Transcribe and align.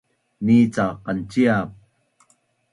Ni 0.45 0.57
cak 0.75 0.93
qanciap 1.05 1.69